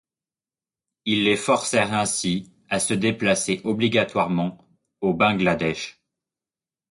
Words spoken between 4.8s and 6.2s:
au Bangladesh.